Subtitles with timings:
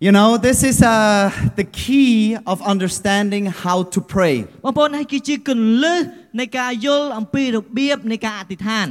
[0.00, 4.36] You know, this is uh, the key of understanding how to pray.
[4.64, 6.00] បងប្អូនហើយគឺជាគន្លឹះ
[6.40, 8.86] នៃការយល់អំពីរបៀបនៃការអធិដ្ឋាន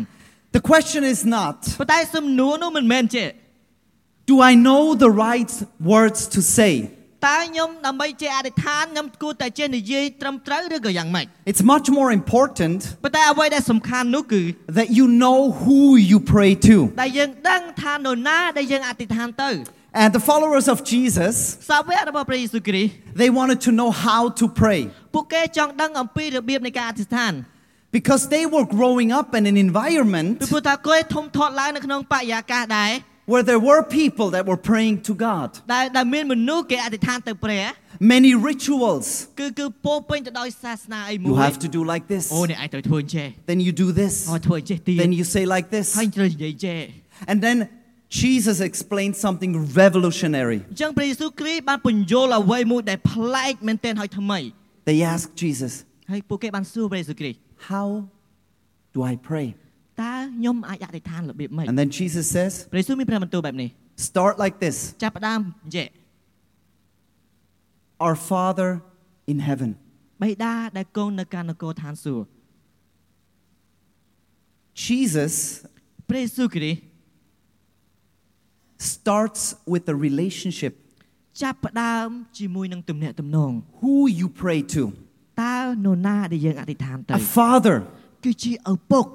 [0.55, 3.25] The question is not, ប៉ុន្តែសំណួរនោះមិនមែនជា
[4.31, 5.51] do I know the right
[5.91, 6.73] words to say?
[7.27, 14.41] តើខ្ញុំដើម្បីជាអធិដ្ឋានខ្ញុំគួរតែចេះនិយាយត្រឹមត្រូវឬក៏យ៉ាងម៉េច It's much more important ប៉ុន្តែអ្វីដែលសំខាន់នោះគឺ
[14.77, 15.79] that you know who
[16.11, 16.75] you pray to.
[17.02, 19.52] ដែលយើងដឹងថានរណាដែលយើងអធិដ្ឋានទៅ
[19.93, 21.59] and the followers of Jesus,
[23.14, 24.90] they wanted to know how to pray.
[27.93, 30.49] Because they were growing up in an environment
[33.27, 35.58] where there were people that were praying to God.
[38.00, 39.28] Many rituals.
[39.36, 42.30] You have to do like this.
[43.47, 44.28] Then you do this.
[44.84, 45.97] Then you say like this.
[47.27, 47.69] And then
[48.09, 50.59] Jesus explained something revolutionary.
[50.72, 54.39] អញ្ចឹងព្រះយេស៊ូវគ្រីស្ទបានបញ្យល់អ្វីមួយដែលប្លែកមែនទែនហើយថ្មី
[54.89, 55.73] They asked Jesus,
[56.11, 57.38] ហើយពួកគេបានសួរព្រះយេស៊ូវគ្រីស្ទ
[57.71, 57.88] How
[58.95, 59.47] do I pray?
[60.03, 63.69] តើខ្ញុំអាចអធិដ្ឋានរបៀបម៉េច And then Jesus says, ព្រះយេស៊ូវមានព្រះបន្ទូលបែបនេះ
[64.08, 65.88] Start like this ចាប់ផ្ដើមអញ្ចេះ
[68.05, 68.69] Our Father
[69.31, 69.69] in heaven.
[70.23, 72.27] បិតាដែលគង់នៅកាន់នគរឋានសួគ៌
[74.85, 75.33] Jesus
[76.09, 76.88] ព្រះយេស៊ូវគ្រីស្ទ
[78.94, 79.41] starts
[79.73, 80.73] with a relationship
[81.41, 84.83] ចាប់ផ្ដើមជាមួយនឹងទំនាក់ទំនង who you pray to.
[85.44, 87.75] តើនរណាដែលយើងអធិដ្ឋានទៅ A father.
[88.23, 89.05] គឺជាឪពុក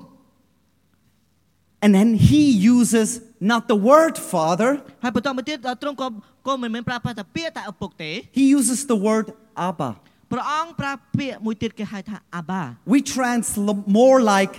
[1.83, 2.43] And then he
[2.77, 3.09] uses
[3.51, 4.70] not the word father,
[5.03, 6.06] ហើយបន្តមកទៀតដល់ទ្រង់ក៏
[6.47, 9.27] ក៏មិនមែនប្រើប្រាស់តែពាក្យតែឪពុកទេ he uses the word
[9.69, 9.91] Abba.
[10.33, 12.62] ព្រះអង្គប្រើពាក្យមួយទៀតគេហៅថាអាបា
[12.93, 14.55] We translate more like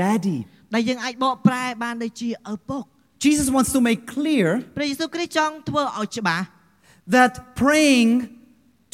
[0.00, 0.38] daddy.
[0.74, 2.82] ដែលយើងអាចបកប្រែបានដូចជាឪពុក
[3.24, 6.44] Jesus wants to make clear ព្រះយេស៊ូវគ្រីស្ទចង់ធ្វើឲ្យច្បាស់
[7.14, 8.10] that praying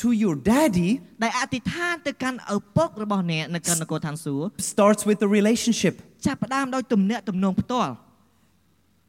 [0.02, 0.90] to your daddy
[1.22, 5.94] ដែលអធិដ្ឋានទៅកាន់ឪពុករបស់អ្នកនៅកាន់នគរឋានសួគ៌ starts with the relationship
[6.26, 7.94] ចាប់ផ្ដើមដោយទំនាក់ទំនងផ្ទាល់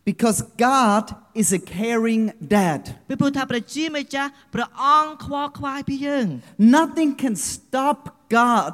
[0.09, 0.39] because
[0.69, 1.05] God
[1.41, 2.23] is a caring
[2.55, 2.81] dad.
[3.09, 6.27] ពីព្រោះថាព្រះជាម្ចាស់ព្រះអង្គខ្វល់ខ្វាយពីយើង
[6.77, 7.99] Nothing can stop
[8.39, 8.73] God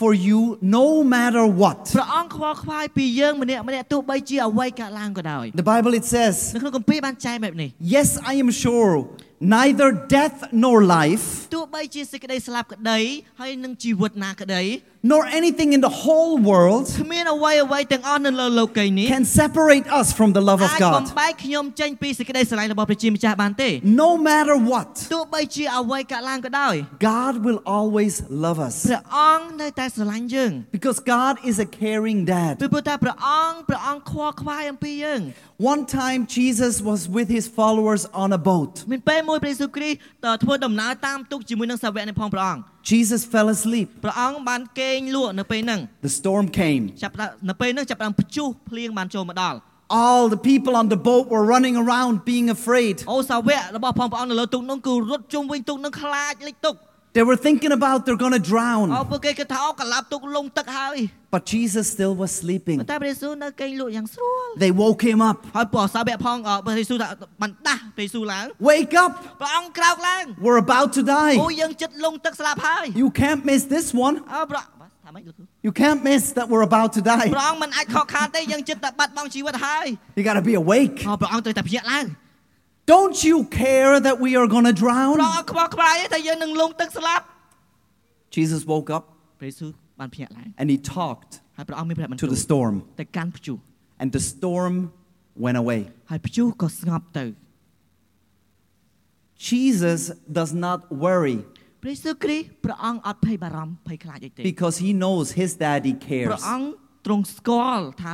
[0.00, 0.40] for you
[0.78, 1.78] no matter what.
[1.96, 8.92] ព្រះអង្គខ្វល់ខ្វាយពីយើងម្នាក់ម្នាក់ទោះបីជាអ្វីកើតឡើងក៏ដោយ The Bible it says, នៅក្នុងគម្ពីរបានចែងបែបនេះ Yes, I am sure
[9.40, 12.98] neither death nor life, ទោះបីជាសេចក្តីស្លាប់ក្តី
[13.40, 14.62] ហើយនឹងជីវិតណាក្តី
[15.12, 21.04] nor anything in the whole world គ្មានអ្វីអ្វីទាំងអស់នៅលើលោកីយ៍នេះ can separate us from the love of អាចបំ
[21.04, 21.04] God.
[21.20, 23.70] បែកខ្ញុំចេញពីសេចក្តីស្រឡាញ់របស់ព្រះជាម្ចាស់បានទេ
[24.04, 26.74] No matter what, ទោះបីជាអ្វីកើតឡើងក៏ដោយ
[27.12, 28.14] God will always
[28.44, 32.52] love us ព្រះអង្គនៅតែស្រឡាញ់យើង because God is a caring ពី dad.
[32.60, 35.20] ព្រោះតែព្រះអង្គព្រះអង្គខ្វល់ខ្វាយអំពីយើង
[35.72, 38.72] One time, Jesus was with his followers on a boat.
[38.92, 43.88] មានពេលមួយព្រះយេស៊ូវគ្រីស្ទតធ្វើដំណើរតាមទូកជាមួយនឹងសាវកនៃផងព្រះអង្គ Jesus fell asleep.
[44.04, 46.82] ព្រះអង្គបានគេងលក់នៅពេលហ្នឹង The storm came.
[47.02, 49.58] ចាប់ផ្ដើមនៅពេលហ្នឹងចាប់ផ្ដើមព្យុះភ្លៀងបានចូលមកដល់
[50.04, 52.96] All the people on the boat were running around being afraid.
[53.12, 56.76] អូសាវករបស់ផងព្រះអង្គនៅលើទូកហ្នឹងគឺរត់ជុំវិញទូកហ្នឹងខ្លាចលិចទូក
[57.18, 58.86] They were thinking about they're going to អូ drown.
[59.10, 60.96] ពួកគេគិតថាអូកន្លាប់ទូកលងទឹកហើយ
[61.34, 62.78] But Jesus still was ប៉ុ sleeping.
[62.84, 65.38] ន្តែព្រះយេស៊ូវនៅគេងលក់យ៉ាងស្រួល They woke him up.
[65.56, 67.08] ហើយព្រះសាវកផងអព្រះយេស៊ូវថា
[67.42, 69.12] បានដាស់ព្រះយេស៊ូវឡើង Wake up.
[69.40, 71.52] ព្រះអង្គក្រោកឡើង We're about to អូ die.
[71.60, 74.14] យើងចិត្តលងទឹកស្លាប់ហើយ You can't miss this one.
[74.34, 74.62] អើព្រះ
[75.04, 77.28] ថាម៉េចលោកគ្រូ You can't miss that we're about to ព្រះ die.
[77.48, 79.86] អង្គមិនអាចខកខានទេយើងចិត្តតែបាត់បង់ជីវិតហើយ
[80.18, 80.96] You got to be awake.
[81.08, 82.06] អូព្រះអង្គត្រូវតែភ្ញាក់ឡើង
[82.94, 85.16] Don't you care that we are going to ព្រះ drown?
[85.24, 87.24] អង្គខ្វល់ខ្វាយទេថាយើងនឹងលងទឹកស្លាប់
[88.36, 89.02] Jesus woke up
[89.40, 89.70] ព្រះយេស៊ូវ
[90.00, 93.56] បានភ្ញាក់ឡើង and he talked ហើយព្រះអង្គមានព្រះបន្ to ទូល the storm, ទៅកាន់ព្យុះ
[94.02, 94.74] and the storm
[95.44, 95.80] went away.
[96.10, 97.24] ហើយព្យុះក៏ស្ងប់ទៅ
[99.48, 100.00] Jesus
[100.38, 101.38] does not worry
[101.82, 106.42] ព្រះយេស៊ូវគ្រីស្ទព្រះអង្គអត់ភ័យបារម្ភភ័យខ្លាចអីទេ because he knows his daddy ព្រះ cares.
[106.52, 106.68] អង្គ
[107.06, 108.12] ទ្រង់ស្គាល់ថា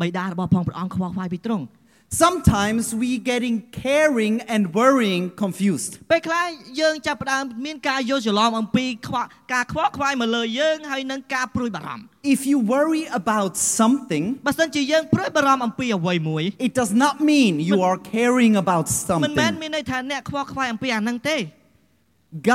[0.00, 1.64] បិតារបស់ផងព្រះអង្គខ្វល់ខ្វាយពីទ្រង់
[2.12, 5.92] Sometimes we getting caring and worrying confused.
[6.10, 6.46] ពេលខ្លះ
[6.80, 12.02] យើងចាប់ផ្ដើមមានការយល់ច្រឡំអំពីខ្វល់ការខ្វល់ខ្វាយមកលើយើងហើយនឹងការព្រួយបារម្ភ
[12.34, 18.86] If you worry about something, បើសិនជាយើងព្រួយបារម្ភអំពីអ្វីមួយ it does not mean you are caring about
[19.26, 19.60] មិនមែន something.
[19.62, 21.36] មានន័យថាអ្នកខ្វល់ខ្វាយអំពីអាហ្នឹងទេ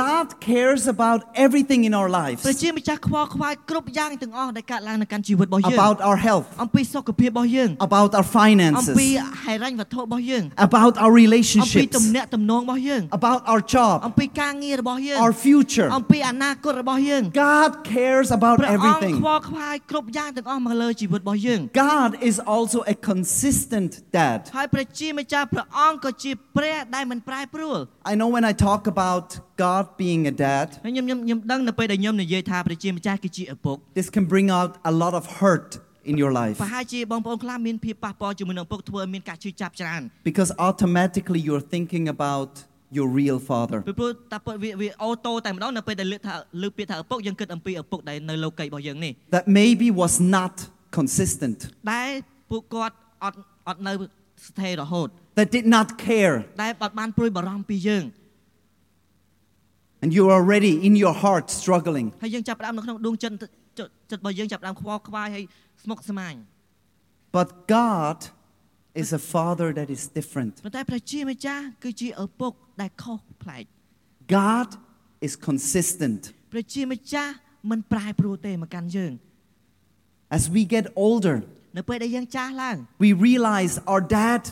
[0.00, 8.18] God cares about everything in our ព្រះ lives ជាម្ចាស់ខ្វល់ខ្វាយគ្រប់យ៉ាងទាំងអស់ដែលកើតឡើងនៅកាន់ជីវិតរបស់យើង about our health, អំពីសុខភាពរបស់យើង about our
[8.20, 8.96] អំពី finances,
[9.44, 15.88] ហិរញ្ញវត្ថុរបស់យើង about our អំពី relationships, ទំនាក់ទំនងរបស់យើង about our អំ job, ពីការងាររបស់យើង our future.
[15.96, 19.14] អំពីអនាគតរបស់យើង God cares about ព្រះអង្គ everything.
[19.22, 21.60] ខ្វល់ខ្វាយគ្រប់យ៉ាងទាំងអស់មកលើជីវិតរបស់យើង
[21.90, 24.38] God is also a consistent dad.
[24.56, 27.78] ហើយព្រះជាម្ចាស់ព្រះអង្គក៏ជាព្រះដែលមិនប្រែប្រួល
[28.10, 29.26] I know when I talk about
[29.64, 35.68] God being a dad, ហើយខ្ញុំខ្ញុំខ្ញុំដឹងនៅពេលដែលខ្ញុំនិយាយថាព្រះជាម្ចាស់គឺជាឪពុក this can bring out a lot of hurt
[36.10, 42.50] in your life ប្រហែលជាបងប្អូនខ្លះមានភាពប៉ះពាល់ជាមួយនឹងឪពុកធ្វើឲ្យមានការឈឺចាប់ច្រើន because automatically you're thinking about
[42.96, 43.78] your real father.
[43.88, 50.54] ពីព្រោះតាពុតវាវាអូតូតែម្ដងនៅពេលដែលលើកថាលើកពាក្យថាឪពុកយើងគិតអំពីឪពុកដែលនៅលោកីរបស់យើងនេះ That maybe was not
[50.98, 51.58] consistent,
[51.92, 52.10] ដែល
[52.50, 52.94] ពួកគាត់
[53.24, 53.38] អត់
[53.68, 53.92] អត់នៅ
[54.48, 58.04] ស្ថិររហូត that did not care, ដែលអត់បានព្រួយបារម្ភពីយើង
[60.02, 62.06] and you're already in your heart struggling.
[62.22, 63.36] ហើយយើងចាប់ផ្ដើមនៅក្នុងដួងចិត្ត
[63.78, 65.44] ចិត្តចិត្តរបស់យើងចាប់ផ្ដើមខ្វល់ខ្វាយហើយ
[65.82, 66.34] ស្មុគស្មាញ
[67.38, 67.48] But
[67.78, 68.18] God
[69.02, 70.52] is a father that is different.
[70.64, 73.64] ប៉ុន្តែព្រះជាម្ចាស់គឺជាឪពុកដែលខុសប្លែក
[74.38, 74.68] God
[75.26, 76.20] is consistent.
[76.52, 77.32] ព្រះជាម្ចាស់
[77.70, 79.12] មិនប្រែប្រួលទេមកកាន់យើង
[80.38, 81.36] As we get older,
[81.78, 84.42] នៅពេលដែលយើងចាស់ឡើង we realize our dad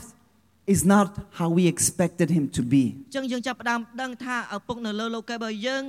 [0.75, 1.08] is not
[1.38, 2.84] how we expected him to be.
[2.94, 5.84] អញ្ចឹងយើងចាប់ផ្ដើមដឹងថាឪពុកនៅលើលោកីរបស់យើង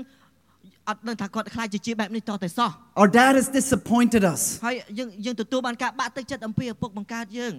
[0.89, 2.69] អត់ដឹងថាគាត់ខ្លាចជាជាបែបនេះតតែសោះ
[3.01, 4.41] Our dad has disappointed us.
[4.65, 7.55] ហើយយើងយើងទទួលបានការបាក់ទឹកចិត្តអំពីឪពុកបង្កើតយើង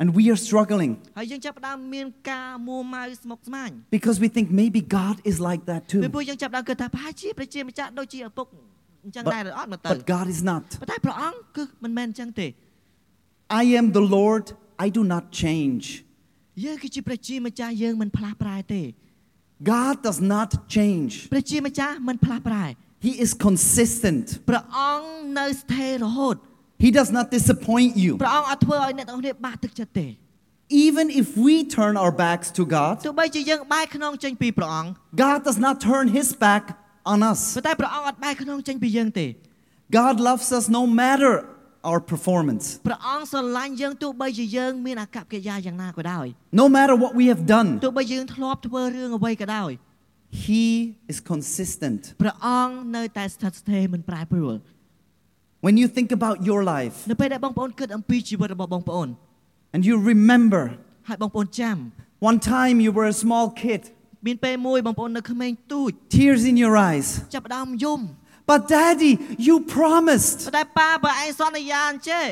[0.00, 6.00] And we are struggling ហើយយើងចាប់ផ្ដើមមានការមួម៉ៅស្មុគស្មាញ because we think maybe God is like that ពី too.
[6.14, 8.46] ព្រោះយើងចាប់ផ្ដើមគិតថាប្រហែលជាព្រះជាម្ចាស់ដូចជាឪពុក
[9.04, 10.64] អញ្ចឹង But- ដែរឬអត់មើលទៅ But God is not.
[10.80, 12.46] ប៉ុន្តែព្រះអង្គគឺមិនមែនអញ្ចឹងទេ
[13.62, 14.44] I am the Lord,
[14.84, 15.84] I do not change.
[16.64, 18.82] យើងគឺជាព្រះជាម្ចាស់យើងមិនផ្លាស់ប្រែទេ
[19.72, 21.12] God does not change.
[21.32, 22.64] ព្រះជាម្ចាស់មិនផ្លាស់ប្រែ
[23.06, 24.24] He is consistent.
[24.48, 25.08] ព្រះអង្គ
[25.38, 26.36] នៅស្ថិររហូត
[26.84, 28.12] He does not disappoint you.
[28.24, 30.08] ព្រះអង្គអត់ធ្វើឲ្យអ្នកទាំងអស់គ្នាបាក់ទឹកចិត្តទេ
[30.86, 34.90] Even if we turn our backs to God, ទោះបីជាយើងបែរខ្នងចេញពីព្រះអង្គ
[35.24, 36.64] God does not turn his back
[37.12, 37.40] on us.
[37.56, 39.26] ប៉ុន្តែព្រះអង្គអត់បែរខ្នងចេញពីយើងទេ
[39.98, 41.32] God loves us no matter
[41.88, 46.26] our performance, ព្រះអង្គស្រឡាញ់យើងទោះបីជាយើងមានអកប្បកិរិយាយ៉ាងណាក៏ដោយ
[46.60, 47.68] no matter what we have done.
[47.84, 49.70] ទោះបីយើងធ្លាប់ធ្វើរឿងអ្វីក៏ដោយ
[50.44, 50.64] He
[51.12, 52.00] is consistent.
[52.22, 54.56] ព្រះអង្គនៅតែស្ថិតស្ថេរមិនប្រែប្រួល
[55.66, 59.08] When you think about your life នៅពេលដែលបងប្អូនគិតអំពីជីវិតរបស់បងប្អូន
[59.74, 60.62] and you remember
[61.08, 61.76] ហើយបងប្អូនចាំ
[62.30, 63.80] one time you were a small kid,
[64.26, 67.08] មានពេលមួយបងប្អូននៅក្មេងទូច tears in your eyes.
[67.34, 68.00] ចាប់ផ្ដើមយំ
[68.50, 69.12] But daddy,
[69.46, 70.38] you promised.
[70.46, 72.26] ប៉ុន្តែប៉ាបើឯងសន្យាអញ្ចេះ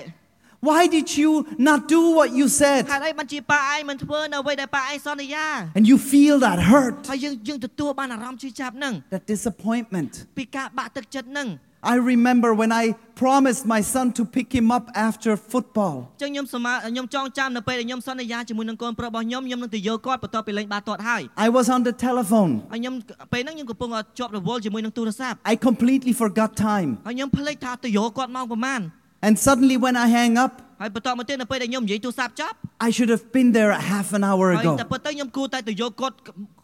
[0.70, 1.30] Why did you
[1.68, 2.80] not do what you ហេ said?
[2.82, 5.46] តុអីបានជាប៉ាឯងមិនធ្វើនៅអ្វីដែលប៉ាឯងសន្យា
[5.78, 10.10] And you feel that hurt, ហើយយើងយើងទទួលបានអារម្មណ៍ឈឺចាប់ហ្នឹង that disappointment.
[10.38, 11.48] ពីការបាក់ទឹកចិត្តហ្នឹង
[11.94, 12.84] I remember when I
[13.22, 15.96] promised my son to pick him up after football.
[16.12, 22.52] អញ្ចឹងខ្ញុំសមាខ្ញុំចងចាំនៅពេលដែលខ្ញុំសន្យាជាមួយនឹងកូនប្រុសរបស់ខ្ញុំខ្ញុំនឹងទៅយកគាត់បន្ទាប់ពីលេងបាល់ទាត់ហើយ I was on the telephone.
[22.72, 22.94] ហើយខ្ញុំ
[23.32, 26.88] ពេលហ្នឹងខ្ញុំកំពុងជាប់រវល់ជាមួយនឹងទូរស័ព្ទ I completely forgot time.
[27.06, 28.82] ហើយខ្ញុំភ្លេចថាទៅយកគាត់ម៉ោងប្រហែល
[29.26, 30.52] And suddenly, when I hang up,
[30.82, 34.72] ហើយបន្ទាប់មកទៀតនៅពេលដែលខ្ញុំនិយាយទូរស័ព្ទចប់ I should have been there a half an hour ហើយ ago.
[34.80, 36.16] តែពិតទៅខ្ញុំគួរតែទៅយកគាត់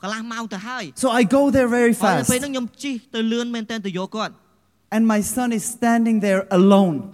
[0.02, 2.30] កន្លះម៉ោងទៅហើយ So I go there very ហើយនៅ fast.
[2.32, 4.32] ពេលហ្នឹងខ្ញុំជិះទៅលឿនមែនទែនទៅយកគាត់
[4.95, 7.11] and my son is standing there alone.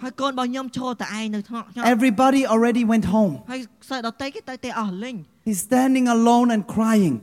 [1.83, 3.41] Everybody already went home.
[5.43, 7.21] He's standing alone and crying.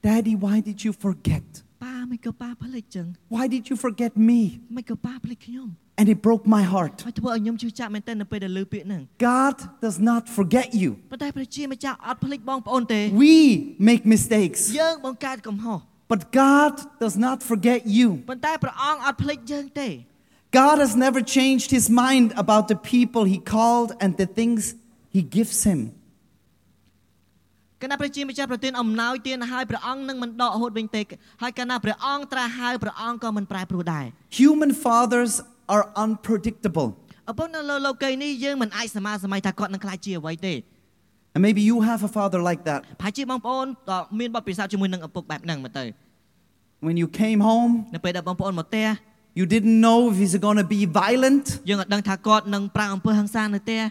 [0.00, 1.42] Daddy, why did you forget?
[3.28, 4.60] Why did you forget me?
[5.96, 7.04] And it broke my heart.
[9.18, 10.96] God does not forget you.
[13.12, 14.72] We make mistakes.
[16.03, 18.07] យើងបង្កើតកំហុស but God does not forget you.
[18.29, 19.89] ប៉ុន្តែព្រះអង្គអត់ភ្លេចយើងទេ
[20.61, 24.61] God has never changed his mind about the people he called and the things
[25.15, 25.79] he gives him.
[27.81, 31.01] កាលណាព្រះជាម្ចាស់ប្រទានអំណោយទានឲ្យព្រះអង្គនឹងមិនដកហូតវិញទេ
[31.41, 34.05] ហើយកាលណាព្រះអង្គត្រាស់ហៅព្រះអង្គក៏មិនប្រែប្រួលដែរ
[34.41, 35.33] Human fathers
[35.75, 36.89] are unpredictable.
[37.31, 40.53] ឪពុកនៅលើលោកីយ៍នេះយើងមិនអាចសមាសម័យថាគាត់នឹងខ្លាចជាអ្វីទេ
[41.35, 42.79] And maybe you have a father like that.
[43.01, 45.85] ប្រហែលជាបងប្អូនក៏មានបទពិសោធន៍ជាមួយនឹងឪពុកបែបហ្នឹងមើលទៅ
[46.87, 48.87] When you came home, នៅពេលដែលបងប្អូនមកផ្ទះ
[49.39, 53.81] you didn't know if he's going to be violent យើងអត់ដឹងថាគាត់នឹងប្រើអំពើហិង្សានៅផ្ទះ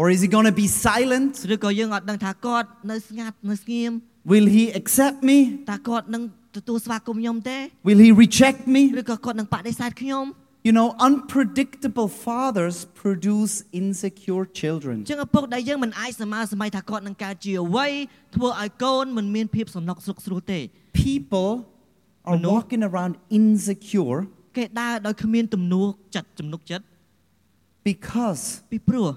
[0.00, 1.32] or is he going to be silent.
[1.54, 3.92] ឬក៏យើងអត់ដឹងថាគាត់នៅស្ងាត់នៅស្ងៀម
[4.32, 5.38] Will he accept me?
[5.70, 6.22] តើគាត់នឹង
[6.56, 8.82] ទទួលស្វាគមន៍ខ្ញុំទេ Will he reject me?
[9.00, 10.24] ឬក៏គាត់នឹងបដិសេធខ្ញុំ
[10.68, 14.96] You know, unpredictable fathers produce insecure children.
[15.00, 17.88] អញ្ចឹងឪពុកដែលយើងមិនអាចសម័យសម័យថាគាត់នឹងកើតជាអ្វី
[18.36, 20.60] ធ្វើឲ្យកូនមិនមានភាពសំណុកស្រុកស្រួលទេ
[21.04, 21.50] People
[22.28, 24.18] are Manu- walking around insecure
[24.56, 26.84] គេដើរដោយគ្មានទំនួលចិត្តទំនុកចិត្ត
[27.88, 29.08] because ពីព្រោះ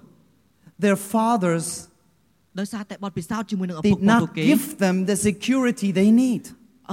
[0.84, 1.68] their fathers
[2.60, 6.44] ដោយសារតែបទពិសោធន៍ជាមួយនឹងឪពុក did របស់ពួក not គេ give them the security they need.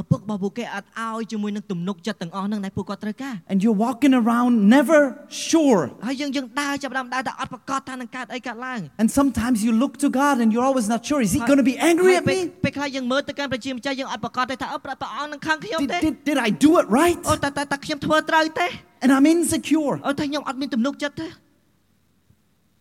[0.01, 5.01] ឪពុករបស់ពួកគេអាចឲ្យជាមួយនឹងទំនុកចិត្តទាំងអស់ហ្នឹងដែលពួកគាត់ត្រូវការ And you're walking around never
[5.49, 5.83] sure.
[6.07, 11.21] ហើយយើងយើងដើរចាប់ផ្ដើមដើរតែអត់ប្រកាសថានឹងកើតអីកើតឡើង And sometimes you look to God and you're always not sure.
[11.27, 12.63] Is He going to be angry ហើយ at ពេល me?
[12.65, 17.17] ពេលខ្លះយើងមើលទៅកាន់ប្រជាម្ចាស់យើងអត់ប្រកាសទេថាអឺព្រះព្រះអង្គនឹងខឹងខ្ញុំ Did, ទេ did, did I do it right?
[17.31, 18.69] អូតែតែតែខ្ញុំធ្វើត្រូវទេ
[19.05, 19.95] And I'm insecure.
[20.07, 21.29] អូតែខ្ញុំអត់មានទំនុកចិត្តទេ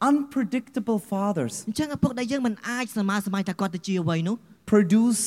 [0.09, 4.35] Unpredictable fathers អញ្ចឹងឪពុកដែលយើងមិនអាចសម័យសម័យថាគាត់ទៅជាអ្វីនោះ
[4.71, 5.23] produce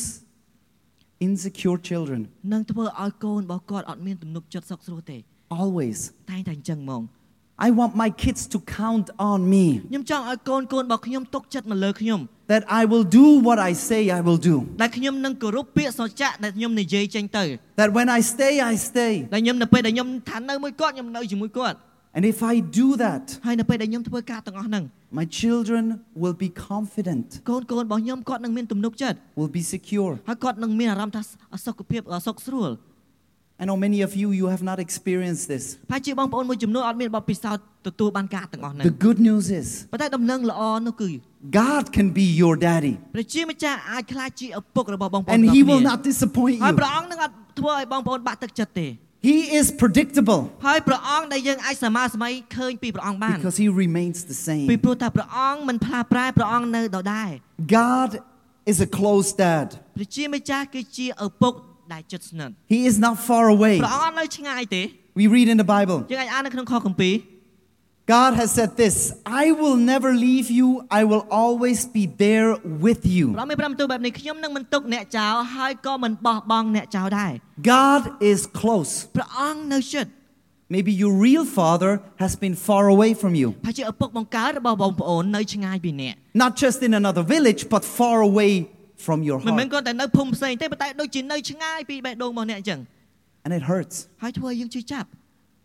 [1.27, 2.21] insecure children.
[2.53, 5.19] នឹងធ្វើឲ្យកូនរបស់គាត់អត់មានទំនុកចិត្តសុខស្រួលទេ
[5.61, 5.99] Always.
[6.31, 7.03] តែងតែអញ្ចឹងហ្មង
[7.67, 9.67] I want my kids to count on me.
[9.91, 12.21] ខ្ញុំចង់ឲ្យកូនកូនរបស់ខ្ញុំទុកចិត្តមកលើខ្ញុំ
[12.53, 14.57] That I will do what I say I will do.
[14.81, 17.45] ដែលខ្ញុំនឹងគោរពពាក្យសច្ចៈដែលខ្ញុំនិយាយចេញទៅ
[17.81, 19.13] That when I stay, I stay.
[19.35, 21.77] ដែលខ្ញុំនៅពេលដែលខ្ញុំថានៅមួយគាត់ខ្ញុំនៅជាមួយគាត់
[22.17, 24.85] And if I do that, ហើយនៅពេលដែលខ្ញុំធ្វើការទាំងអស់ហ្នឹង
[25.19, 25.85] my children
[26.23, 30.13] will be confident, កូនកូនរបស់ខ្ញុំគាត់នឹងមានទំនុកចិត្ត will be secure.
[30.29, 31.23] ហើយគាត់នឹងមានអារម្មណ៍ថា
[31.67, 32.71] សុខភាពសុខស្រួល
[33.63, 35.65] I know many of you, you have not experienced this.
[35.93, 41.09] ហើយជាបងប្អូនមួយចំនួនអត់មានបទពិសោធន៍ទទួលបានការទាំងអស់ហ្នឹង The good news is, ប៉ុន្តែដំណឹងល្អនោះគឺ
[41.61, 46.79] God can be your daddy, ព្រះជាម្ចាស់អាចក្លាយជាឪពុករបស់បងប្អូន and ទាំង He គ្នា will not disappoint ហើយ you.
[49.23, 54.83] ព្រះអង្គនឹងអត់ធ្វើឲ្យបងប្អូនបាក់ទឹកចិត្តទេ He is predictable ហើយព្រះអង្គដែលយើងអាចសមាសម័យឃើញពីព្រះអង្គបាន because He remains the ពី same.
[54.85, 57.31] ព្រោះថាព្រះអង្គមិនផ្លាស់ប្រែព្រះអង្គនៅដដែល
[57.81, 58.11] God
[58.73, 59.67] is a close dad.
[59.97, 61.55] ព្រះជាម្ចាស់គឺជាឪពុក
[61.93, 63.77] ដែលជិតស្និទ្ធ He is not far away.
[63.85, 64.83] ព្រះអង្គអត់នៅឆ្ងាយទេ
[65.21, 65.99] We read in the Bible.
[66.13, 67.15] យើងអាចអាននៅក្នុងខគម្ពីរ
[68.17, 68.97] God has said this
[69.27, 72.51] I will never leave you, I will always be there
[72.85, 73.27] with ព្រះ you.
[73.41, 77.33] អង្គមានប្រាំទូលបែបនេះខ្ញុំនឹងមិនទុកអ្នកចោលហើយក៏មិនបោះបង់អ្នកចោលដែរ
[77.75, 78.93] God is close.
[79.17, 80.07] ព្រះអង្គនៅជិត
[80.77, 81.93] Maybe your real father
[82.25, 83.49] has been far away from you.
[83.67, 88.53] ហើយជាឪពុកបង្កើតរបស់បងប្អូននៅឆ្ងាយពីអ្នក Not just in another village, but far away
[89.07, 89.73] from your មិនមែន heart.
[89.75, 92.81] គាត់តែនៅភូមិផ្សេងទេប៉ុន្តែដូចជានៅឆ្ងាយពីបេះដូងរបស់អ្នកអញ្ចឹង
[93.45, 95.09] And it hurts ហើយធ្វើឲ្យយើងជឿចាប់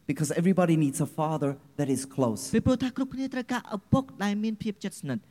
[0.09, 2.41] because everybody needs a father that is close.
[2.55, 5.23] ពីព្រោះថាគ្រប់គ្នាត្រូវការឪពុកដែលមានភាពជិតស្និទ្ធ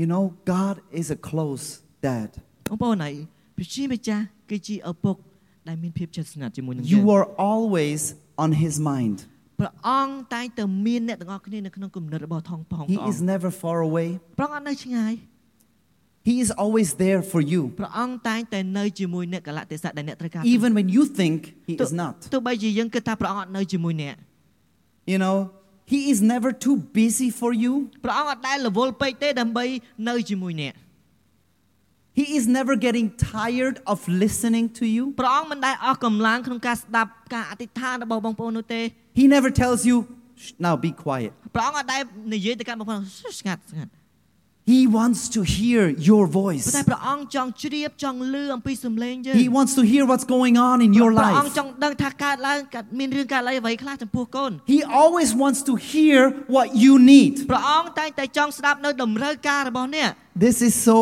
[0.00, 0.24] You know,
[0.54, 1.64] God is a close
[2.06, 2.30] dad.
[2.70, 3.14] បងប្អូនហើយ
[3.56, 5.16] ព្រះជាម្ចាស់គឺជាឪពុក
[5.68, 8.00] ដែលមានភាពជិតស្និទ្ធជាមួយនឹងយើង You are always
[8.44, 9.16] on his mind.
[9.60, 14.08] ព្រះអង្គតែងតែមានអ្នកទាំងអស់គ្នានៅក្នុងគំនិតរបស់ថងផង He ព្រះអ is ង្គ never far away.
[14.38, 15.12] ព្រះអង្គអត់នៅឆ្ងាយ
[16.28, 21.38] He is always there for you, ព្រះអង្គតែងតែនៅជាមួយអ្នកកលៈទេសៈដែលអ្នកត្រូវការ even when you think
[21.68, 22.14] he ទោះ is not.
[22.34, 24.16] ទោះបីជាយើងគិតថាព្រះអង្គអត់នៅជាមួយអ្នក
[25.12, 25.36] You know,
[25.92, 27.72] he is never too busy for you.
[28.04, 29.64] ព្រះអង្គអត់ដែលរវល់ពេកទេដើម្បី
[30.08, 30.74] នៅជាមួយអ្នក
[32.20, 35.04] He is never getting tired of listening to you.
[35.20, 38.80] ព្រះអង្គមិនដែលអស់កម្លាំងក្នុងការស្ដាប់ការអធិដ្ឋានរបស់បងប្អូននោះទេ
[39.20, 39.96] He never tells you,
[40.42, 41.32] "Shh, now be quiet.
[41.56, 42.02] ព្រះអង្គអត់ដែល
[42.34, 43.02] និយាយទៅកាន់បងប្អូន
[43.40, 43.90] ស្ងាត់ស្ងាត់
[44.74, 46.86] He wants to hear your ប៉ុន្តែ voice.
[46.90, 51.58] ព្រះអង្គចង់ជ្រាបចង់លឺអំពីសំឡេងយើង He wants to hear what's going on in your ព្រះអង្គ life.
[51.58, 56.18] ចង់ដឹងថាកើតឡើងកើតមានរឿងកើតឡើងអ្វីខ្លះចំពោះកូន He always wants to hear
[56.56, 57.32] what you need.
[57.52, 60.10] ព្រះអង្គតែងតែចង់ស្ដាប់នៅតម្រូវការរបស់អ្នក
[60.44, 60.98] This is so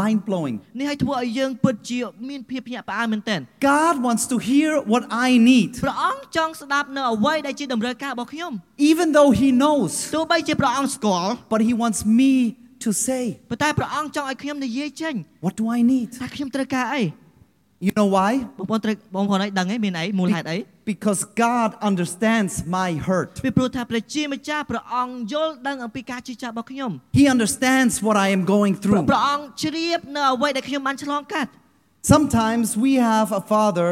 [0.00, 0.56] mind blowing.
[0.80, 3.40] នេះឲ្យធ្វើឲ្យយើងពិតជាមានភាពភ្ញាក់ផ្អើលមែនទែន
[3.72, 5.70] God wants to hear what I need.
[5.84, 8.52] ព្រះអង្គចង់ស្ដាប់នៅអ្វីដែលជាតម្រូវការរបស់ខ្ញុំ
[8.92, 12.32] Even though He knows, ទោះបីជាព្រះអង្គស្គាល់ but He wants me
[12.84, 15.14] to say, ប៉ុន្តែព្រះអង្គចង់ឲ្យខ្ញុំនិយាយចេញ
[15.46, 16.08] What do I need?
[16.20, 17.02] ថាខ្ញុំត្រូវការអី
[17.86, 18.32] You know why?
[18.58, 20.58] បងប្អូនត្រូវបងប្អូនឲ្យដឹងអីមានអីមូលហេតុអី
[20.92, 23.30] Because God understands my hurt.
[23.44, 29.04] ពីព្រោះថាព្រះជាម្ចាស់ព្រះអង្គយល់ដឹងអំពីការជឿចាប់របស់ខ្ញុំ He understands what I am going ព្រះ through.
[29.10, 31.50] ព្រះអង្គជ្រាបនៅអ្វីដែលខ្ញុំបានឆ្លងកាត់
[32.12, 33.88] Sometimes we have a father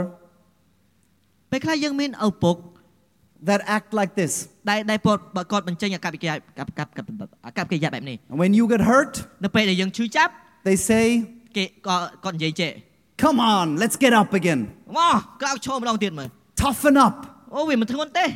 [1.50, 2.56] ពេលខ្លះយើងមានឪពុក
[3.48, 4.32] that act like this.
[4.70, 5.20] ដែលដែលគាត់
[5.52, 9.12] គាត់បញ្ចេញអាកប្បកិរិយាកប្បកប្បអាកប្បកិរិយាបែបនេះ And when you get hurt,
[9.44, 10.32] នៅពេលដែលយើងឈឺចាប់
[10.68, 11.04] they say,
[11.56, 12.72] គេក៏គាត់និយាយចេះ
[13.22, 14.60] Come on, let's get up again.
[14.98, 16.28] មកក្រោកឈរម្ដងទៀតមើល
[16.62, 17.16] Toughen up.
[17.54, 18.26] អូវាមិនធ្ងន់ទេ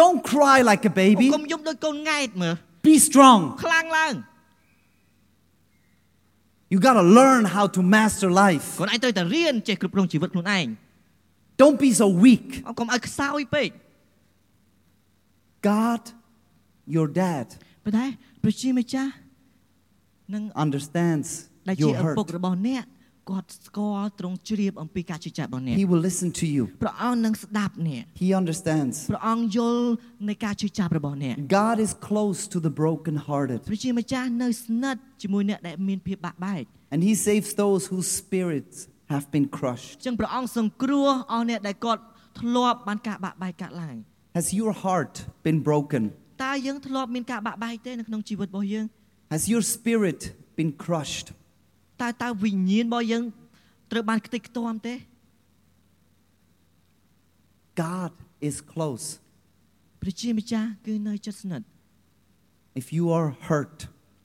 [0.00, 1.26] Don't cry like a អូ baby.
[1.36, 2.54] កុំយំដូចកូនង៉ែតមើល
[2.86, 3.40] Be strong.
[3.64, 4.14] ខ្លាំងឡើង
[6.72, 8.66] You got to learn how to master life.
[8.80, 10.66] កូនឯងត្រូវតែរៀនចេះគ្រប់គ្រងជីវិតខ្លួនឯង
[11.62, 12.46] Don't be so weak.
[12.68, 13.68] អកុំឲ្យខ្សោយពេក
[15.70, 16.02] God,
[16.96, 17.46] your dad,
[17.84, 18.06] ប៉ុន្តែ
[18.42, 19.12] ព្រះជាម្ចាស់
[20.34, 21.28] នឹង understands
[21.68, 22.36] ដែលជា your ឪពុក hurt.
[22.36, 22.84] របស់អ្នក
[23.30, 26.62] គាត់ស្គាល់ទ្រង់ជ្រាបអំពីការជឿចាប់របស់អ្នក He will listen to you.
[26.82, 28.96] ព្រះអង្គនឹងស្ដាប់អ្នក He understands.
[29.12, 29.84] ព្រះអង្គយល់
[30.28, 36.62] នៃការជឿចាប់របស់អ្នក God is close to the brokenhearted, ព្រះជាម្ចាស់នៅស្និទ្ធជាមួយអ្នកដែលមានភាពបាក់បែក
[36.94, 38.76] and He saves those whose spirits
[39.12, 39.96] have been crushed.
[39.98, 42.02] អញ្ចឹងព្រះអង្គសង្គ្រោះអស់អ្នកដែលគាត់
[42.40, 43.96] ធ្លាប់បានការបាក់បែកកើតឡើង
[44.38, 45.14] Has your heart
[45.46, 46.02] been broken?
[46.44, 48.86] តើយើងធ្លាប់មានការបាក់បែកទេនៅក្នុងជីវិតរបស់យើង
[49.34, 50.20] Has your spirit
[50.58, 51.26] been crushed?
[52.02, 53.24] តើតើវិញ្ញាណរបស់យើង
[53.92, 54.94] ត្រូវបានខ្ទេចខ្ទាំទេ
[57.84, 58.12] God
[58.48, 59.06] is close.
[60.02, 61.66] ព្រះជាម្ចាស់គឺនៅជិតស្និទ្ធ
[62.80, 63.76] If you are hurt,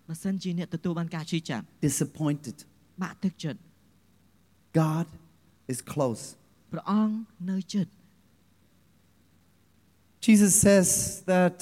[0.10, 2.58] បើសិនជាអ្នកទទួលបានការជឿចាប់ disappointed,
[3.04, 3.60] បាក់ទឹកចិត្ត
[4.82, 5.08] God
[5.74, 6.24] is close.
[6.74, 7.16] ព្រះអង្គ
[7.50, 7.88] នៅជិត
[10.28, 10.88] Jesus says
[11.34, 11.58] that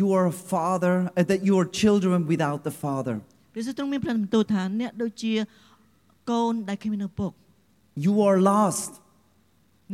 [0.00, 3.14] you are a father, uh, that you are children without the father.
[3.54, 5.32] ព្រះយេស៊ូវទ្រង់មានព្រះបន្ទូលថាអ្នកដូចជា
[6.30, 7.30] កូនដែលគ្មានឪពុក
[8.06, 8.90] You are lost,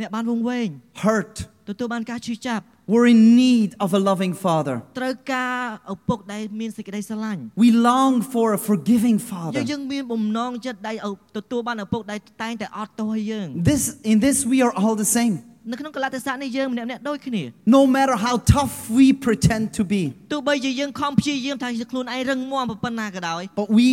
[0.01, 0.69] អ្នកបានវង្វេង
[1.07, 1.35] hurt,
[1.69, 4.77] ទទួលបានការឈឺចាប់ we're in need of a loving father.
[4.99, 5.59] ត្រូវការ
[5.95, 9.61] ឪពុកដែលមានសេចក្តីស្រឡាញ់ We long for a forgiving យើ father.
[9.65, 15.35] ងយើងមានបំណងចិត្តដែលឪទទួលបានឪពុកដែលតែងតែអត់ទោសឲ្យយើង This in this we are all the same.
[15.71, 17.43] នៅក្នុងកលតិស័កនេះយើងម្នាក់ម្នាក់ដូចគ្នា
[17.77, 20.03] No matter how tough we pretend to be,
[20.33, 23.91] ទោះបីជាយើងខំព្យាយាមថាជាខ្លួនឯងរឹងមាំប៉ុណ្ណាក៏ដោយ but we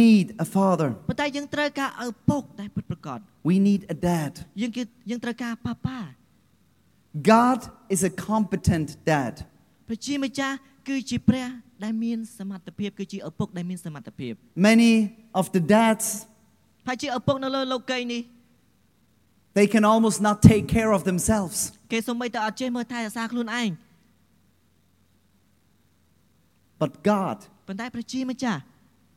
[0.00, 0.88] need a father.
[1.08, 3.18] ប៉ុន្តែយើងត្រូវការឪពុកដែលពិតប្រាកដ
[3.50, 4.32] We need a dad.
[4.60, 5.98] យើងគឺយើងត្រូវការប៉ាប៉ា
[7.34, 7.60] God
[7.94, 9.34] is a competent dad.
[9.88, 10.56] ព្រះជាម្ចាស់
[10.88, 11.46] គឺជាព្រះ
[11.84, 14.32] ដែលមានសមត្ថភាពគឺជាឪពុកដែលមានសមត្ថភាព
[14.68, 14.92] Many
[15.40, 16.06] of the dads,
[16.88, 18.22] ហើយជាឪពុកនៅលើលោកីយនេះ
[19.58, 21.56] they can almost not take care of themselves.
[21.92, 23.70] គេសូម្បីតែអត់ចេះមើលថែរក្សាខ្លួនឯង
[26.82, 28.60] But God ប៉ុន្តែព្រះជាម្ចាស់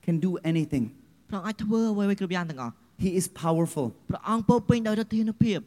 [0.06, 0.86] can do anything.
[1.30, 2.74] ព្រះអង្គអាចធ្វើអ្វីៗគ្រប់យ៉ាងទាំងអស់
[3.06, 3.86] He is powerful.
[4.10, 5.60] ព្រះអង្គពោរពេញដោយឫទ្ធានុភាព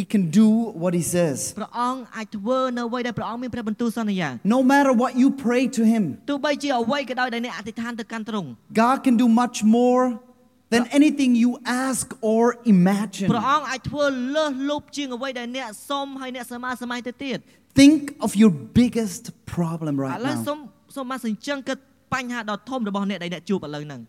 [0.00, 0.48] He can do
[0.82, 1.38] what he says.
[1.58, 8.48] ព្រះអង្គអាចធ្វើនៅអ្វីដែលព្រះអង្គមានព្រះបន្ទូលសន្យា No matter what you pray to him, ទោះបីជាអ្វីក៏ដោយដែលអ្នកអធិដ្ឋានទៅកាន់ទ្រង់
[8.82, 10.02] God can do much more
[10.72, 11.50] than anything you
[11.86, 12.42] ask or
[12.74, 13.28] imagine.
[13.34, 14.04] ព្រះអង្គអាចធ្វើ
[14.36, 17.38] លើសលប់ជាងអ្វីដែលអ្នកសុំហើយអ្នកសមាសម័យទៅទៀត
[17.80, 19.22] Think of your biggest
[19.54, 20.94] problem ឥ right ឡូវសុំ now.
[20.96, 21.78] សុំមកសញ្ជឹងគិត
[22.14, 24.00] បញ្ហាដ៏ធំរបស់អ្នកដែលអ្នកជួបឥឡូវហ្នឹង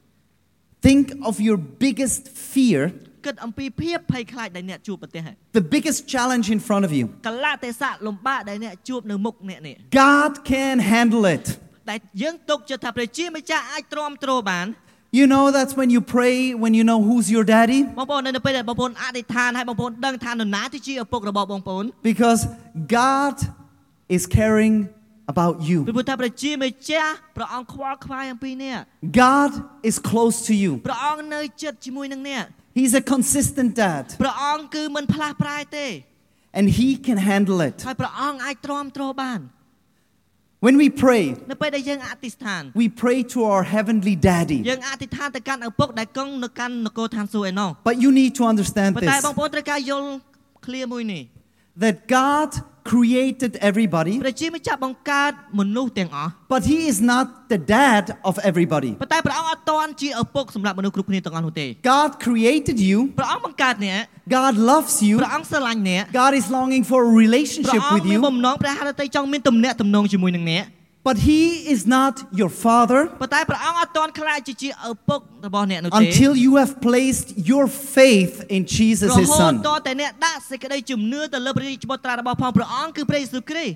[0.88, 2.22] Think of your biggest
[2.54, 2.82] fear,
[3.26, 5.22] គិតអំពីភាពភ័យខ្លាចដែលអ្នកជួបប្រទះ
[5.60, 7.06] the biggest challenge in front of you.
[7.28, 11.46] កលៈទេសៈលំបាកដែលអ្នកជួបនៅមុខអ្នកនេះ God can handle it.
[11.90, 14.66] ដែលយើងទុកចិត្តថាព្រះជាម្ចាស់អាចទ្រាំទ្របាន
[15.20, 22.42] You know that's when you pray when you know who's your daddy បងប្អូននៅពេលដែលបងប្អូនអធិដ្ឋានហើយបងប្អូនដឹងថានរណាទីជាឪពុករបស់បងប្អូន because
[23.00, 23.36] God
[24.16, 24.76] is caring
[25.34, 25.80] about you.
[25.88, 28.80] ពីព្រោះថាព្រះជាម្ចាស់ព្រះអង្គខ្វល់ខ្វាយអំពីអ្នក
[29.24, 29.52] God
[29.90, 30.72] is close to you.
[30.88, 32.44] ព្រះអង្គនៅចិត្តជាមួយនឹងអ្នក
[32.80, 35.88] He's a consistent dad ព្រះអង្គគឺមិនផ្លាស់ប្រែទេ
[36.58, 37.76] and he can handle it.
[37.88, 39.40] ហើយព្រះអង្គអាចទ្រាំទ្របាន
[40.66, 44.60] When we pray, នៅពេលដែលយើងអធិដ្ឋាន we pray to our heavenly daddy.
[44.70, 50.08] យើងអធិដ្ឋានទៅកាន់ឪពុកដែលគង់នៅកាន់នគរឋានសួគ៌ឯណោះ But you need to understand ប៉ុន្តែ this បងប្អូនត្រូវការយល់
[50.66, 51.24] ឃ្លាមួយនេះ
[51.84, 52.50] that God
[52.92, 58.92] created everybody, ព្រះជាម្ចាស់បង្កើតមនុស្សទាំងអស់ but he is not the dad of everybody.
[59.02, 64.00] ប៉ុន្តែព្រះអង្គអត់តន់ជាឪពុកសម្រាប់មនុស្សគ្រប់គ្នាទាំងអស់នោះទេ God created you, ព្រះអង្គបង្កើតអ្នក
[64.38, 68.26] God loves you, ព្រះអង្គស្រឡាញ់អ្នក God is longing for a ព្រះ relationship អង្គ with មាន you,
[68.28, 70.64] បំណងព្រះហឫទ័យចង់មានទំនាក់ទំនងជាមួយនឹងអ្នក
[71.08, 77.66] but he is not your father ប៉ុន្តែព្រះអង្គអត់តន់ខ្លាចជាជាឪពុករបស់អ្នកនោះទេ until you have placed your
[77.98, 79.54] faith in Jesus រ his ហូត son.
[79.68, 83.76] តតែអ្នកដាក់សេចក្តីជំនឿទៅលើព្រះរាជបុត្រារបស់ផងព្រះអង្គគឺព្រះយេស៊ូវគ្រីស្ទ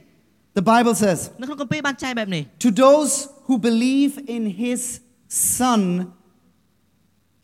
[0.60, 3.12] The Bible says, នៅក្នុងគម្ពីរបានចែងបែបនេះ To those
[3.48, 4.82] who believe in his
[5.58, 5.82] son,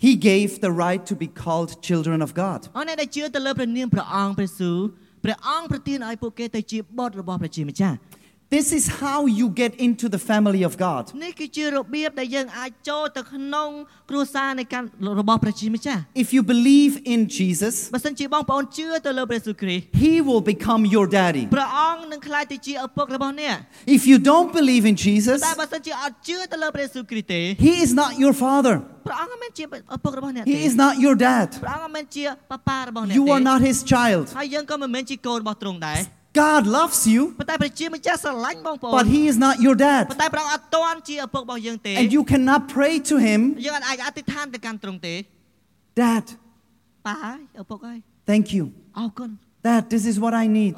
[0.05, 2.59] he gave the right to be called children of God.
[2.77, 4.77] អស់អ្នកដែលជឿទៅលើព្រះនាមព្រះអង្គព្រះយេស៊ូវ
[5.23, 7.97] ព្រះអង្គប្រទានឲ្យពួកគេទៅជាបុត្ររបស់ព្រះជាម្ចាស់
[8.51, 11.03] This is how you get into the family of God.
[11.23, 13.69] នេះគឺជារបៀបដែលយើងអាចចូលទៅក្នុង
[14.09, 14.83] គ្រួសារនៃការ
[15.19, 21.43] របស់ព្រះជាម្ចាស់ If you believe in Jesus, បើសិនជាបងប្អូនជឿទៅលើព្រះយេស៊ូវគ្រីស្ទ he will become your daddy.
[21.55, 23.55] ព្រះអង្គនឹងក្លាយទៅជាឪពុករបស់អ្នក
[23.97, 28.75] If you don't believe in Jesus, តែបើសិនជាអត់ជឿទៅលើព្រះយេស៊ូវគ្រីស្ទទេ he is not your father.
[29.07, 29.63] ព្រះអង្គមិនមែនជា
[29.95, 31.47] ឪពុករបស់អ្នកទេ He is not your dad.
[31.63, 34.25] ព្រះអង្គមិនមែនជាប៉ាប៉ារបស់អ្នក You ទេ are not his child.
[34.39, 36.01] ហើយយើងក៏មិនមែនជាកូនរបស់ទ្រង់ដែរ
[36.32, 37.34] God loves you.
[37.36, 40.08] But he is not your dad.
[41.84, 43.56] And you cannot pray to him.
[45.94, 46.24] Dad.
[48.24, 48.72] Thank you.
[49.62, 50.76] Dad, this is what I need.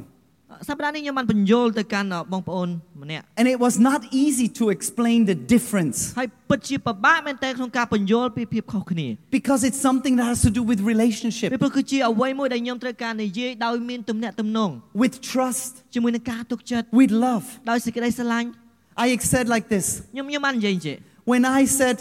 [0.68, 2.68] សប្តាហ៍នេះខ្ញុំបានបញ្យល់ទៅកាន់បងប្អូន
[3.02, 9.06] ម្នាក់ and it was not easy to explain the difference ហើយពិតជាពិបាកមែនទែនក្នុងការបញ្យល់ពីភាពខុសគ្នា
[9.38, 14.70] because it's something that has to do with ពី relationship, ព្រោះគឺជាអ្វីមួយដែលខ្ញុំត្រូវការនិយាយដោយមានទំនាក់ទំនង
[15.02, 17.46] with trust, ជាមួយនឹងការទុកចិត្ត with love.
[17.70, 18.48] ដោយសេចក្តីស្រឡាញ់
[19.04, 20.98] I said like this ខ្ញុំខ្ញុំបាននិយាយអញ្ចឹង
[21.32, 21.96] when I said,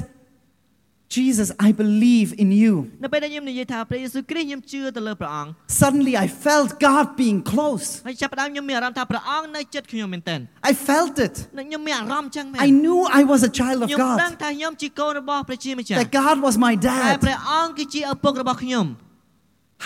[1.17, 2.73] Jesus, I believe in you.
[3.03, 5.51] នៅពេលដែលខ្ញុំនិយាយថាព្រះយេស៊ូវគ្រីស្ទខ្ញុំជឿទៅលើព្រះអង្គ
[5.82, 7.88] Suddenly I felt God being close.
[8.08, 10.39] ហើយចាប់ផ្ដើមខ្ញុំមានអារម្មណ៍ថាព្រះអង្គនៅចិត្តខ្ញុំមែនទែន
[10.71, 11.36] I felt it.
[11.60, 16.73] និងខ្ញុំមានអារម្មណ៍អញ្ចឹងមែន I knew I was a child of ខ្ញុំដឹង God, ថាខ្ញុំជាកូនរបស់ព្រះជាម្ចាស់ that God was my
[16.88, 17.13] តែ dad.
[17.25, 18.86] ព្រះអង្គគឺជាឪពុករបស់ខ្ញុំ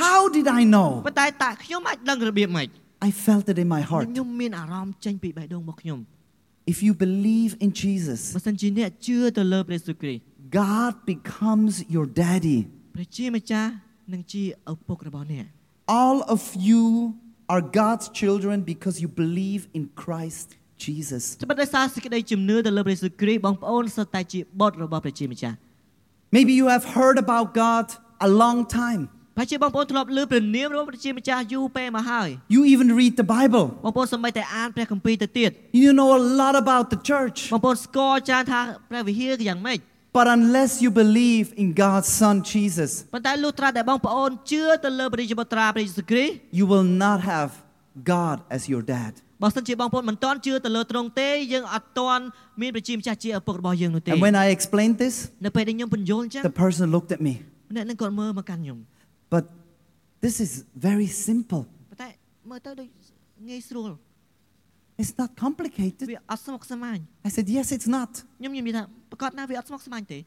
[0.03, 0.89] How did I know?
[1.07, 2.67] ប៉ុន្តែតើខ្ញុំអាចដឹងរបៀបម៉េច
[3.07, 4.05] I felt it in my heart.
[4.07, 5.99] ខ្ញុំមានអារម្មណ៍ចេញពីបេះដូងរបស់ខ្ញុំ
[6.73, 10.23] If you believe in Jesus, បើសិនជាអ្នកជឿទៅលើព្រះយេស៊ូវគ្រីស្ទ
[10.59, 12.59] God becomes your daddy.
[12.95, 13.69] ព្រះជាម្ចាស់
[14.13, 15.45] នឹងជាឪពុករបស់អ្នក
[16.01, 16.83] All of you
[17.53, 20.47] are God's children because you believe in Christ
[20.85, 21.23] Jesus.
[21.43, 25.55] ត្បិតដោយសារសេចក្តីជំនឿទៅលើព្រះយេស៊ូវគ្រីស្ទបងប្អូនសុទ្ធតែជាបុត្ររបស់ព្រះជាម្ចាស់
[26.35, 27.85] Maybe you have heard about God
[28.27, 29.01] a long time.
[29.37, 33.65] ប្រហែលជាបងប្អូនធ្លាប់ឮព្រះនាមរបស់ព្រះជាម្ចាស់យូរពេលមកហើយ You even read the Bible.
[33.85, 35.51] បងប្អូនសម្បីតែអានព្រះគម្ពីរទៅទៀត
[35.83, 37.37] You know a lot about the church.
[37.53, 39.79] បងប្អូនស្គាល់ច្រើនថាព្រះវិហារយ៉ាងម៉េច
[40.17, 47.49] But unless you believe in God's Son Jesus, ប៉ុន្តែលុះត្រាតែបងប្អូនជឿទៅលើព្រះរាជបុត្រាព្រះយេស៊ូវគ្រីស្ទ you will not have
[48.13, 49.13] God as your dad.
[49.43, 52.23] បើសិនជាបងប្អូនមិនទាន់ជឿទៅលើទ្រង់ទេយើងអត់ទាន់
[52.61, 55.15] មានព្រះជាម្ចាស់ជាឪពុករបស់យើងនោះទេ And when I explained this,
[55.45, 57.33] នៅពេលដែលខ្ញុំបញ្យល់អញ្ចឹង the person looked at me.
[57.75, 58.77] អ្នកនឹងគាត់មើលមកកាន់ខ្ញុំ
[59.35, 59.43] But
[60.25, 60.51] this is
[60.87, 61.63] very simple.
[61.91, 62.09] ប៉ុន្តែ
[62.49, 62.87] មើលទៅដូច
[63.49, 63.91] ងាយស្រួល
[65.01, 66.05] It's not complicated.
[66.11, 68.11] វាអត់ស្មុគស្មាញ I said, Yes, it's not.
[68.39, 70.19] ខ្ញុំខ្ញុំនិយាយថាប្រកាសណាវាអត់ស្មុគស្មាញទេ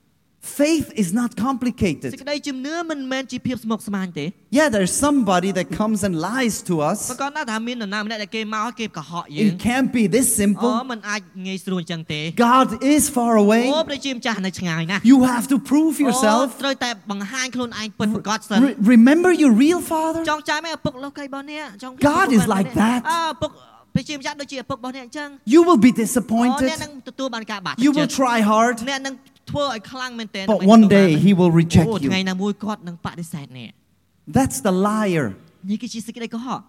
[0.61, 2.11] Faith is not សេច complicated.
[2.23, 4.27] ក្តីជំនឿមិនមែនជាភាពស្មុគស្មាញទេ
[4.59, 7.01] Yeah, there's somebody that comes and lies to ប្រ us.
[7.23, 10.73] កាសណាថាមាននរណាម្នាក់ដែលគេមកឲ្យគេកុហកយើង It can't be this អូ simple.
[10.93, 13.63] มันអាចងាយស្រួលអញ្ចឹងទេ God is far អូ away.
[13.89, 16.47] ព្រះជាម្ចាស់នៅឆ្ងាយណាស់ You have to prove អូ yourself.
[16.63, 20.23] ត្រូវតែបង្ហាញខ្លួនឯងពិតប្រកបសិន Re- remember your real father?
[20.31, 23.01] ចង់ចាំឯឪពុកលោកីរបស់អ្នកចង់ God is like that.
[23.13, 23.51] អើឪពុក
[23.95, 26.71] ព្រះជាម្ចាស់ដូចជាឪពុករបស់អ្នកអញ្ចឹង You will be អូអ្នក disappointed.
[26.85, 28.75] នឹងទទួលបានការបាក់ You ទឹក will ចិត្ត try hard.
[28.91, 29.15] អ្នកនឹង
[29.51, 32.29] ធ្វើឲ្យខ្លាំងមែនទែន But one day he will អូ reject ថ្ងៃ you.
[32.31, 33.71] ណាមួយគាត់នឹងបដិសេធអ្នក
[34.37, 35.27] That's the liar.
[35.71, 36.61] នេះគឺជាសេចក្តីកុហក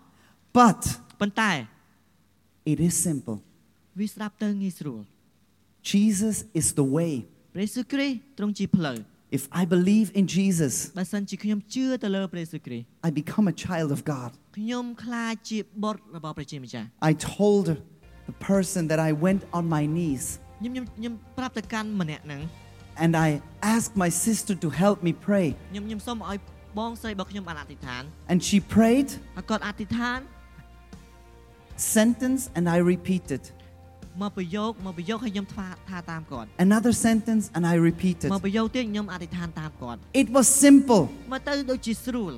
[0.60, 0.80] But
[1.22, 1.52] ប៉ុន្តែ
[2.72, 3.38] it is simple.
[4.00, 5.02] វាស្ដាប់ទៅងាយស្រួល
[5.92, 7.14] Jesus is the way.
[7.54, 8.98] ព្រះយេស៊ូវគ្រីស្ទទ្រង់ជាផ្លូវ
[9.40, 14.32] If I believe in Jesus, បើសិនជាខ្ញុំជឿទៅលើព្រះយេស៊ូវគ្រីស្ទ I become a child of God.
[14.58, 17.66] ខ្ញុំខ្លាចជាបុត្ររបស់ព្រះជាម្ចាស់ I told
[18.30, 20.24] the person that I went on my knees
[20.60, 22.42] ខ្ញុំខ្ញុំខ្ញុំប្រាប់ទៅកាន់ម្នាក់ហ្នឹង
[23.04, 23.30] and I
[23.76, 25.48] asked my sister to help me pray.
[25.72, 26.38] ខ្ញុំខ្ញុំសូមឲ្យ
[26.80, 30.20] បងស្រីរបស់ខ្ញុំបានអធិដ្ឋាន And she prayed, ហើយគាត់អធិដ្ឋាន
[31.96, 33.42] sentence, and I repeated.
[34.22, 38.30] មកប្រយោគមកប្រយោគហើយខ្ញុំថាថាតាមគាត់ Another sentence, and I repeated.
[38.34, 42.34] មកប្រយោគទៀតខ្ញុំអធិដ្ឋានតាមគាត់ It was simple, មកទៅដូចជាស្រួល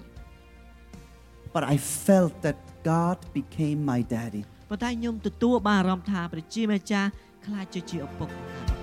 [1.54, 2.58] but I felt that
[2.92, 4.44] God became my daddy.
[4.70, 7.10] ប៉ុន្តែខ្ញុំទទួលបានអារម្មណ៍ថាព្រះជាម្ចាស់
[7.46, 8.83] ខ្លាចជាជាឪពុកខ្ញ